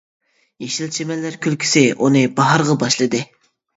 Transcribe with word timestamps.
يېشىل 0.63 0.89
چىمەنلەر 0.95 1.37
كۈلكىسى، 1.47 1.85
ئۇنى 2.07 2.25
باھارغا 2.41 2.77
باشلىدى. 2.85 3.21